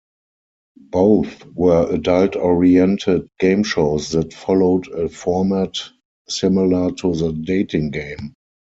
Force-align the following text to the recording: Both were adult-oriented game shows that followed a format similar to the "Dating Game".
Both 0.89 1.45
were 1.45 1.87
adult-oriented 1.93 3.29
game 3.37 3.63
shows 3.63 4.09
that 4.13 4.33
followed 4.33 4.87
a 4.87 5.07
format 5.09 5.77
similar 6.27 6.89
to 6.93 7.13
the 7.13 7.33
"Dating 7.33 7.91
Game". 7.91 8.33